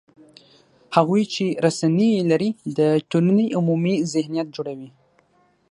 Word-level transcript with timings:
هغوی 0.95 1.23
چې 1.33 1.45
رسنۍ 1.65 2.09
یې 2.17 2.23
لري، 2.31 2.49
د 2.77 2.79
ټولنې 3.09 3.45
عمومي 3.57 3.95
ذهنیت 4.13 4.47
جوړوي 4.55 4.89